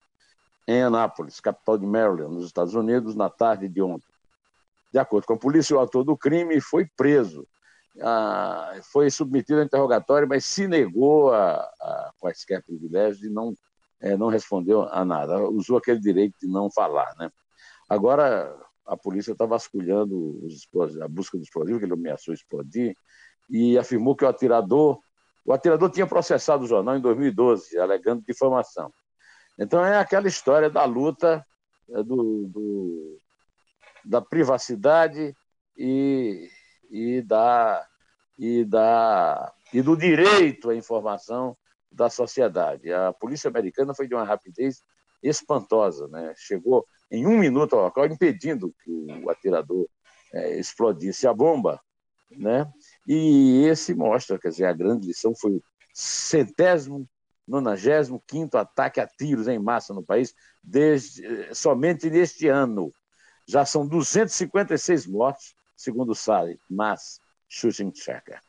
em 0.67 0.83
Anápolis, 0.83 1.39
capital 1.41 1.79
de 1.79 1.87
Maryland, 1.87 2.35
nos 2.35 2.47
Estados 2.47 2.75
Unidos, 2.75 3.15
na 3.15 3.31
tarde 3.31 3.69
de 3.69 3.81
ontem. 3.81 4.14
De 4.95 5.01
acordo 5.01 5.27
com 5.27 5.33
a 5.33 5.37
polícia, 5.37 5.75
o 5.75 5.81
autor 5.81 6.05
do 6.05 6.17
crime 6.17 6.61
foi 6.61 6.87
preso. 6.97 7.45
Ah, 8.01 8.79
foi 8.93 9.11
submetido 9.11 9.59
a 9.59 9.65
interrogatório, 9.65 10.29
mas 10.29 10.45
se 10.45 10.69
negou 10.69 11.35
a, 11.35 11.57
a 11.57 12.13
quaisquer 12.21 12.63
privilégios 12.63 13.25
e 13.25 13.29
não, 13.29 13.57
é, 14.01 14.17
não 14.17 14.29
respondeu 14.29 14.83
a 14.83 15.05
nada. 15.05 15.37
Usou 15.49 15.79
aquele 15.79 15.99
direito 15.99 16.37
de 16.41 16.47
não 16.47 16.71
falar. 16.71 17.13
Né? 17.19 17.29
Agora, 17.91 18.57
a 18.87 18.97
polícia 18.97 19.33
está 19.33 19.45
vasculhando 19.45 20.41
a 21.03 21.09
busca 21.09 21.37
do 21.37 21.43
explosivo, 21.43 21.81
que 21.81 21.87
ele 21.87 21.95
ameaçou 21.95 22.33
explodir, 22.33 22.95
e 23.51 23.77
afirmou 23.77 24.15
que 24.15 24.25
o 24.25 24.29
atirador, 24.29 25.01
o 25.45 25.53
atirador 25.53 25.91
tinha 25.91 26.07
processado 26.07 26.63
o 26.63 26.69
jornal 26.69 26.97
em 26.97 27.01
2012, 27.01 27.77
alegando 27.81 28.23
difamação. 28.25 28.93
Então 29.59 29.85
é 29.85 29.99
aquela 29.99 30.29
história 30.29 30.71
da 30.71 30.85
luta 30.85 31.45
é, 31.91 32.01
do, 32.01 32.47
do 32.47 33.19
da 34.05 34.21
privacidade 34.21 35.35
e, 35.77 36.49
e, 36.91 37.23
da, 37.23 37.87
e, 38.39 38.65
da, 38.65 39.53
e 39.73 39.83
do 39.83 39.97
direito 39.97 40.71
à 40.71 40.75
informação 40.75 41.57
da 41.91 42.11
sociedade. 42.11 42.93
A 42.93 43.13
polícia 43.13 43.49
americana 43.49 43.95
foi 43.95 44.07
de 44.07 44.15
uma 44.15 44.25
rapidez 44.25 44.83
espantosa, 45.23 46.07
né? 46.09 46.35
chegou 46.37 46.87
em 47.11 47.27
um 47.27 47.39
minuto 47.39 47.75
ao 47.75 47.85
local, 47.85 48.07
impedindo 48.07 48.75
que 48.83 48.91
o 48.91 49.31
atirador 49.31 49.89
é, 50.33 50.59
explodisse 50.59 51.27
a 51.27 51.33
bomba. 51.33 51.81
Né? 52.31 52.71
E 53.07 53.65
esse 53.67 53.95
mostra, 53.95 54.39
quer 54.39 54.49
dizer, 54.49 54.67
a 54.67 54.73
grande 54.73 55.07
lição 55.07 55.35
foi 55.35 55.53
o 55.53 55.63
centésimo 55.95 57.09
95 57.47 58.57
ataque 58.57 59.01
a 59.01 59.07
tiros 59.07 59.49
em 59.49 59.59
massa 59.59 59.93
no 59.93 60.03
país, 60.03 60.35
desde, 60.63 61.25
eh, 61.25 61.55
somente 61.55 62.09
neste 62.11 62.49
ano. 62.49 62.93
Já 63.47 63.65
são 63.65 63.87
256 63.87 65.07
mortos, 65.07 65.55
segundo 65.77 66.13
o 66.13 66.15
SAI, 66.15 66.59
Mass 66.71 67.21
Shooting 67.49 67.93
Checker. 67.95 68.41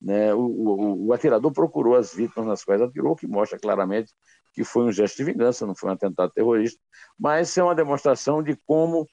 Né? 0.00 0.34
O, 0.34 0.40
o, 0.40 1.06
o, 1.06 1.12
atirador 1.12 1.52
procurou 1.52 1.96
as 1.96 2.12
vítimas 2.12 2.46
nas 2.46 2.64
quais 2.64 2.82
atirou, 2.82 3.16
que 3.16 3.26
mostra 3.26 3.58
claramente 3.58 4.12
que 4.52 4.64
foi 4.64 4.84
um 4.84 4.92
gesto 4.92 5.16
de 5.16 5.24
vingança, 5.24 5.66
não 5.66 5.74
foi 5.74 5.90
um 5.90 5.94
atentado 5.94 6.30
terrorista, 6.32 6.78
mas 7.18 7.56
é 7.56 7.62
uma 7.62 7.74
demonstração 7.74 8.42
de 8.42 8.54
como 8.66 9.08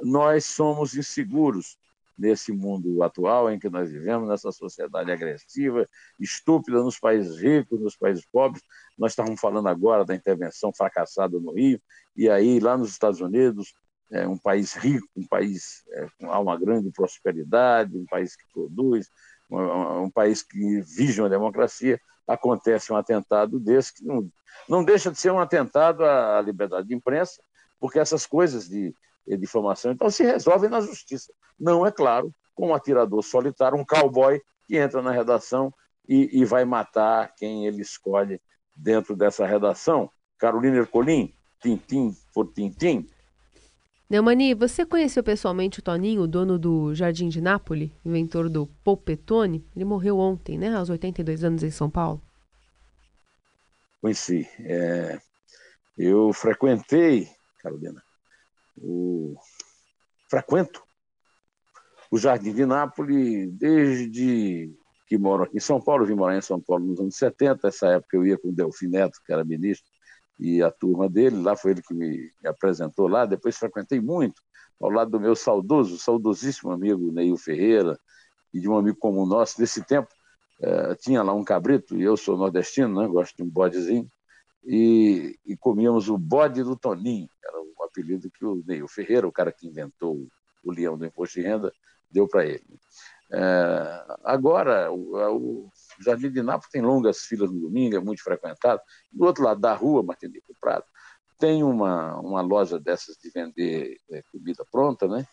nós 0.00 0.46
somos 0.46 0.94
inseguros 0.94 1.76
nesse 2.18 2.52
mundo 2.52 3.02
atual 3.02 3.50
em 3.50 3.58
que 3.58 3.68
nós 3.68 3.90
vivemos, 3.90 4.28
nessa 4.28 4.50
sociedade 4.50 5.10
agressiva, 5.10 5.88
estúpida 6.18 6.82
nos 6.82 6.98
países 6.98 7.40
ricos, 7.40 7.80
nos 7.80 7.96
países 7.96 8.26
pobres. 8.26 8.62
Nós 8.98 9.12
estávamos 9.12 9.40
falando 9.40 9.68
agora 9.68 10.04
da 10.04 10.14
intervenção 10.14 10.72
fracassada 10.74 11.38
no 11.38 11.52
Rio, 11.52 11.80
e 12.16 12.28
aí 12.28 12.58
lá 12.58 12.76
nos 12.76 12.90
Estados 12.90 13.20
Unidos, 13.20 13.72
é 14.10 14.26
um 14.26 14.38
país 14.38 14.74
rico, 14.74 15.06
um 15.16 15.26
país 15.26 15.82
é, 15.92 16.08
com 16.18 16.26
uma 16.26 16.58
grande 16.58 16.90
prosperidade, 16.90 17.96
um 17.96 18.06
país 18.06 18.36
que 18.36 18.44
produz, 18.52 19.08
um, 19.50 20.04
um 20.04 20.10
país 20.10 20.42
que 20.42 20.80
vive 20.82 21.20
uma 21.20 21.28
democracia, 21.28 22.00
acontece 22.26 22.92
um 22.92 22.96
atentado 22.96 23.58
desse 23.58 23.94
que 23.94 24.04
não, 24.04 24.28
não 24.68 24.84
deixa 24.84 25.10
de 25.10 25.18
ser 25.18 25.30
um 25.30 25.40
atentado 25.40 26.04
à 26.04 26.40
liberdade 26.40 26.88
de 26.88 26.94
imprensa, 26.94 27.40
porque 27.80 27.98
essas 27.98 28.26
coisas 28.26 28.68
de 28.68 28.94
difamação, 29.38 29.92
então 29.92 30.08
se 30.10 30.24
resolvem 30.24 30.70
na 30.70 30.80
justiça. 30.80 31.32
Não, 31.58 31.86
é 31.86 31.92
claro, 31.92 32.32
com 32.54 32.68
um 32.68 32.74
atirador 32.74 33.22
solitário, 33.22 33.78
um 33.78 33.84
cowboy 33.84 34.40
que 34.66 34.76
entra 34.76 35.02
na 35.02 35.10
redação 35.10 35.72
e, 36.08 36.40
e 36.40 36.44
vai 36.44 36.64
matar 36.64 37.34
quem 37.36 37.66
ele 37.66 37.82
escolhe 37.82 38.40
dentro 38.74 39.14
dessa 39.14 39.46
redação. 39.46 40.10
Carolina 40.38 40.78
Ercolim, 40.78 41.34
tintim 41.60 42.14
por 42.32 42.52
tintim. 42.52 43.08
Neumani, 44.10 44.54
você 44.54 44.86
conheceu 44.86 45.22
pessoalmente 45.22 45.80
o 45.80 45.82
Toninho, 45.82 46.26
dono 46.26 46.58
do 46.58 46.94
Jardim 46.94 47.28
de 47.28 47.42
Nápoles, 47.42 47.90
inventor 48.04 48.48
do 48.48 48.66
Polpetone? 48.82 49.66
Ele 49.76 49.84
morreu 49.84 50.18
ontem, 50.18 50.56
né, 50.56 50.74
aos 50.74 50.88
82 50.88 51.44
anos 51.44 51.62
em 51.62 51.70
São 51.70 51.90
Paulo. 51.90 52.22
Conheci. 54.00 54.48
É, 54.60 55.18
eu 55.98 56.32
frequentei, 56.32 57.28
Carolina, 57.62 58.02
o, 58.78 59.36
frequento 60.30 60.82
o 62.10 62.18
Jardim 62.18 62.54
de 62.54 62.64
Nápoles 62.64 63.52
desde 63.52 64.72
que 65.06 65.18
moro 65.18 65.44
aqui 65.44 65.56
em 65.56 65.60
São 65.60 65.80
Paulo. 65.80 66.06
vim 66.06 66.14
morar 66.14 66.36
em 66.36 66.42
São 66.42 66.60
Paulo 66.60 66.86
nos 66.86 67.00
anos 67.00 67.16
70. 67.16 67.68
Essa 67.68 67.88
época 67.88 68.16
eu 68.16 68.26
ia 68.26 68.38
com 68.38 68.48
o 68.48 68.52
Delfim 68.52 68.88
Neto, 68.88 69.20
que 69.24 69.32
era 69.32 69.44
ministro, 69.44 69.87
e 70.38 70.62
a 70.62 70.70
turma 70.70 71.08
dele. 71.08 71.36
Lá 71.42 71.56
foi 71.56 71.72
ele 71.72 71.82
que 71.82 71.94
me 71.94 72.30
apresentou 72.44 73.08
lá. 73.08 73.26
Depois 73.26 73.56
frequentei 73.56 74.00
muito 74.00 74.40
ao 74.80 74.90
lado 74.90 75.10
do 75.10 75.20
meu 75.20 75.34
saudoso, 75.34 75.98
saudosíssimo 75.98 76.70
amigo 76.70 77.10
Neil 77.12 77.36
Ferreira 77.36 77.98
e 78.54 78.60
de 78.60 78.68
um 78.68 78.76
amigo 78.76 78.98
comum 78.98 79.26
nosso. 79.26 79.58
Desse 79.58 79.82
tempo, 79.84 80.08
eh, 80.62 80.94
tinha 80.96 81.22
lá 81.22 81.34
um 81.34 81.44
cabrito, 81.44 81.96
e 81.96 82.02
eu 82.02 82.16
sou 82.16 82.36
nordestino, 82.36 83.00
né, 83.00 83.08
gosto 83.08 83.36
de 83.36 83.42
um 83.42 83.48
bodezinho, 83.48 84.10
e, 84.64 85.38
e 85.44 85.56
comíamos 85.56 86.08
o 86.08 86.16
bode 86.16 86.62
do 86.62 86.76
Toninho, 86.76 87.28
era 87.44 87.58
o 87.60 87.84
apelido 87.84 88.30
que 88.30 88.44
o 88.44 88.62
Neil 88.66 88.88
Ferreira, 88.88 89.26
o 89.26 89.32
cara 89.32 89.52
que 89.52 89.66
inventou 89.66 90.26
o 90.64 90.72
leão 90.72 90.96
do 90.96 91.06
imposto 91.06 91.40
de 91.40 91.46
renda, 91.46 91.72
deu 92.10 92.26
para 92.28 92.46
ele. 92.46 92.78
É, 93.32 94.04
agora, 94.24 94.90
o, 94.90 95.16
o, 95.36 95.70
Jardim 96.00 96.30
de 96.30 96.42
Nápoles 96.42 96.70
tem 96.70 96.82
longas 96.82 97.20
filas 97.20 97.50
no 97.50 97.60
domingo, 97.60 97.96
é 97.96 98.00
muito 98.00 98.22
frequentado. 98.22 98.80
Do 99.12 99.24
outro 99.24 99.44
lado 99.44 99.60
da 99.60 99.74
rua, 99.74 100.02
Martinico 100.02 100.54
Prado, 100.60 100.84
tem 101.38 101.62
uma, 101.62 102.18
uma 102.20 102.40
loja 102.40 102.78
dessas 102.78 103.16
de 103.16 103.30
vender 103.30 103.96
é, 104.10 104.22
comida 104.32 104.64
pronta, 104.70 105.06
né? 105.06 105.26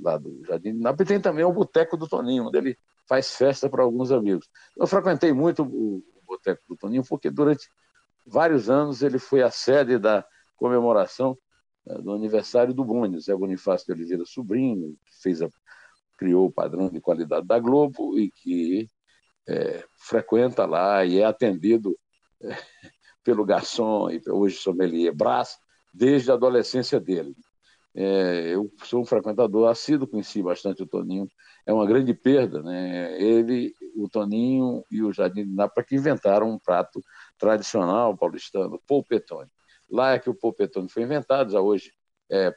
Lá 0.00 0.18
do 0.18 0.44
Jardim 0.46 0.74
de 0.74 0.80
Nápoles. 0.80 1.08
E 1.10 1.12
tem 1.14 1.20
também 1.20 1.44
o 1.44 1.52
Boteco 1.52 1.96
do 1.96 2.08
Toninho, 2.08 2.46
onde 2.46 2.58
ele 2.58 2.78
faz 3.08 3.34
festa 3.34 3.68
para 3.68 3.82
alguns 3.82 4.10
amigos. 4.10 4.48
Eu 4.76 4.86
frequentei 4.86 5.32
muito 5.32 5.62
o, 5.62 5.96
o 5.96 6.22
Boteco 6.26 6.62
do 6.68 6.76
Toninho, 6.76 7.04
porque 7.08 7.30
durante 7.30 7.68
vários 8.26 8.70
anos 8.70 9.02
ele 9.02 9.18
foi 9.18 9.42
a 9.42 9.50
sede 9.50 9.98
da 9.98 10.24
comemoração 10.56 11.36
né, 11.86 11.96
do 11.96 12.12
aniversário 12.12 12.72
do 12.72 12.84
Boni, 12.84 13.20
Zé 13.20 13.34
Bonifácio 13.34 13.86
de 13.86 13.92
Oliveira 13.92 14.24
Sobrinho, 14.24 14.96
que 15.04 15.22
fez 15.22 15.42
a, 15.42 15.48
criou 16.16 16.46
o 16.46 16.52
padrão 16.52 16.88
de 16.88 17.00
qualidade 17.00 17.46
da 17.46 17.58
Globo 17.58 18.18
e 18.18 18.30
que 18.30 18.88
é, 19.48 19.84
frequenta 19.98 20.64
lá 20.66 21.04
e 21.04 21.18
é 21.18 21.24
atendido 21.24 21.98
é, 22.40 22.48
pelo 23.24 23.44
garçom 23.44 24.10
e 24.10 24.20
hoje 24.28 24.56
sommelier 24.56 25.14
Brás 25.14 25.58
desde 25.92 26.30
a 26.30 26.34
adolescência 26.34 26.98
dele. 26.98 27.34
É, 27.94 28.54
eu 28.54 28.72
sou 28.84 29.02
um 29.02 29.04
frequentador 29.04 29.68
assíduo, 29.68 30.08
conheci 30.08 30.42
bastante 30.42 30.82
o 30.82 30.86
Toninho, 30.86 31.28
é 31.66 31.72
uma 31.72 31.86
grande 31.86 32.14
perda, 32.14 32.62
né? 32.62 33.20
Ele, 33.20 33.74
o 33.94 34.08
Toninho 34.08 34.82
e 34.90 35.02
o 35.02 35.12
Jardim 35.12 35.44
de 35.44 35.54
Nápoles 35.54 35.88
que 35.88 35.96
inventaram 35.96 36.50
um 36.50 36.58
prato 36.58 37.02
tradicional 37.38 38.16
paulistano, 38.16 38.80
polpetone. 38.86 39.50
Lá 39.90 40.12
é 40.12 40.18
que 40.18 40.30
o 40.30 40.34
polpetone 40.34 40.88
foi 40.88 41.02
inventado, 41.02 41.52
já 41.52 41.60
hoje 41.60 41.92
é 42.30 42.54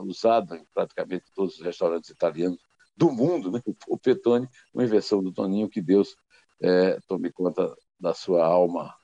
usado 0.00 0.54
em 0.54 0.64
praticamente 0.74 1.24
todos 1.34 1.58
os 1.58 1.64
restaurantes 1.64 2.10
italianos 2.10 2.60
do 2.96 3.12
mundo, 3.12 3.50
né? 3.50 3.60
o 3.88 3.98
Petone, 3.98 4.48
uma 4.72 4.84
invenção 4.84 5.22
do 5.22 5.32
Toninho, 5.32 5.68
que 5.68 5.82
Deus 5.82 6.16
é, 6.62 6.98
tome 7.06 7.30
conta 7.30 7.76
da 8.00 8.14
sua 8.14 8.44
alma. 8.44 8.94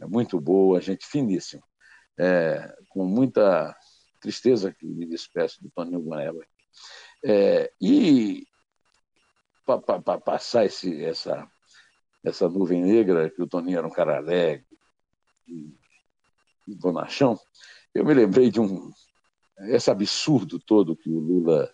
É 0.00 0.06
muito 0.06 0.40
boa, 0.40 0.80
gente 0.80 1.06
finíssima. 1.06 1.62
É, 2.18 2.74
com 2.88 3.04
muita 3.04 3.76
tristeza 4.20 4.72
que 4.72 4.86
me 4.86 5.06
despeço 5.06 5.62
do 5.62 5.70
Toninho 5.70 6.00
Guaneva. 6.00 6.44
É, 7.24 7.72
e 7.80 8.46
para 9.64 10.20
passar 10.20 10.64
esse, 10.64 11.04
essa, 11.04 11.48
essa 12.24 12.48
nuvem 12.48 12.82
negra, 12.82 13.30
que 13.30 13.42
o 13.42 13.46
Toninho 13.46 13.78
era 13.78 13.86
um 13.86 13.90
cara 13.90 14.16
alegre 14.16 14.66
e, 15.46 15.74
e 16.68 16.74
bonachão, 16.74 17.38
eu 17.94 18.04
me 18.04 18.14
lembrei 18.14 18.50
de 18.50 18.60
um 18.60 18.90
esse 19.60 19.90
absurdo 19.90 20.58
todo 20.58 20.96
que 20.96 21.08
o 21.08 21.18
Lula 21.18 21.72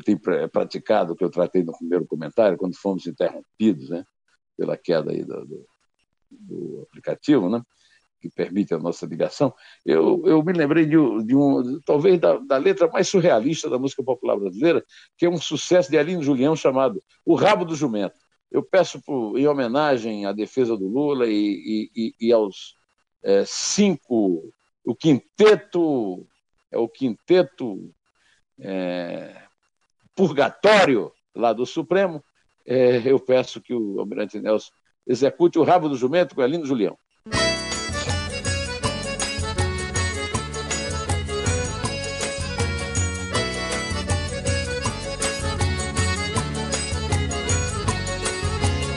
tem 0.00 0.16
praticado, 0.16 1.14
que 1.14 1.24
eu 1.24 1.30
tratei 1.30 1.62
no 1.62 1.76
primeiro 1.76 2.06
comentário, 2.06 2.56
quando 2.56 2.76
fomos 2.76 3.06
interrompidos 3.06 3.90
né, 3.90 4.04
pela 4.56 4.76
queda 4.76 5.10
aí 5.10 5.24
do, 5.24 5.44
do, 5.44 5.66
do 6.30 6.86
aplicativo, 6.88 7.48
né, 7.50 7.62
que 8.20 8.30
permite 8.30 8.72
a 8.72 8.78
nossa 8.78 9.04
ligação, 9.04 9.52
eu, 9.84 10.22
eu 10.24 10.42
me 10.42 10.52
lembrei 10.52 10.86
de, 10.86 10.96
de 11.24 11.34
um, 11.34 11.80
talvez 11.84 12.20
da, 12.20 12.38
da, 12.38 12.56
letra 12.56 12.86
mais 12.88 13.08
surrealista 13.08 13.68
da 13.68 13.78
música 13.78 14.02
popular 14.02 14.38
brasileira, 14.38 14.84
que 15.18 15.26
é 15.26 15.28
um 15.28 15.36
sucesso 15.36 15.90
de 15.90 15.98
Aline 15.98 16.22
Julião 16.22 16.54
chamado 16.54 17.02
O 17.26 17.34
Rabo 17.34 17.64
do 17.64 17.74
Jumento. 17.74 18.14
Eu 18.50 18.62
peço 18.62 19.02
por, 19.02 19.36
em 19.36 19.46
homenagem 19.48 20.24
à 20.24 20.32
defesa 20.32 20.76
do 20.76 20.86
Lula 20.86 21.26
e, 21.26 21.90
e, 21.94 22.14
e 22.20 22.32
aos 22.32 22.76
é, 23.22 23.44
cinco, 23.44 24.52
o 24.84 24.94
quinteto, 24.94 26.26
é 26.70 26.78
o 26.78 26.88
quinteto 26.88 27.92
é, 28.58 29.42
purgatório 30.14 31.12
lá 31.34 31.52
do 31.52 31.64
Supremo, 31.66 32.22
é, 32.66 33.02
eu 33.04 33.18
peço 33.18 33.60
que 33.60 33.74
o 33.74 33.98
Almirante 33.98 34.38
Nelson 34.40 34.70
execute 35.06 35.58
o 35.58 35.64
rabo 35.64 35.88
do 35.88 35.96
jumento 35.96 36.34
com 36.34 36.42
Elino 36.42 36.64
Julião. 36.64 36.96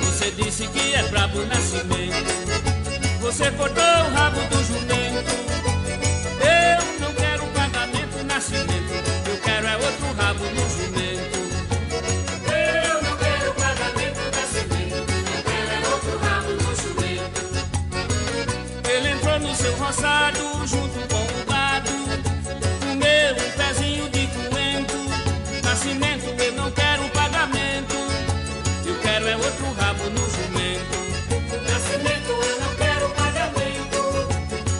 Você 0.01 0.31
disse 0.31 0.67
que 0.67 0.95
é 0.95 1.03
brabo 1.09 1.39
nascimento. 1.45 2.45
Você 3.21 3.51
cortou 3.51 3.94
roçado 19.85 20.39
junto 20.65 20.99
com 21.07 21.41
o 21.41 21.45
gado. 21.45 21.91
Comeu 22.79 23.33
um 23.33 23.51
pezinho 23.57 24.09
de 24.09 24.27
coentro. 24.27 24.97
Nascimento, 25.63 26.25
eu 26.41 26.53
não 26.53 26.71
quero 26.71 27.07
pagamento. 27.09 27.95
Eu 28.85 28.95
quero 29.01 29.27
é 29.27 29.37
outro 29.37 29.71
rabo 29.73 30.03
no 30.09 30.29
jumento. 30.29 30.95
Nascimento, 31.69 32.29
eu 32.29 32.59
não 32.61 32.75
quero 32.75 33.09
pagamento. 33.09 33.97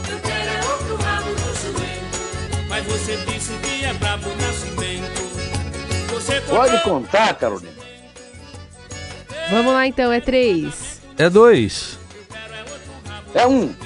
Eu 0.10 0.20
quero 0.22 0.50
é 0.50 0.72
outro 0.72 0.96
rabo 0.96 1.30
no 1.30 1.56
jumento. 1.56 2.68
Mas 2.68 2.86
você 2.86 3.18
disse 3.18 3.54
que 3.60 3.86
é 3.86 3.94
brabo 3.94 4.30
nascimento. 4.36 5.26
Você 6.14 6.42
Pode 6.42 6.82
contar, 6.82 7.36
Carolina. 7.36 7.76
Vamos 9.52 9.74
lá 9.74 9.86
então, 9.86 10.12
é 10.12 10.20
três. 10.20 11.00
É 11.18 11.30
dois. 11.30 12.00
É 13.36 13.46
um. 13.46 13.72
Pé. 13.72 13.85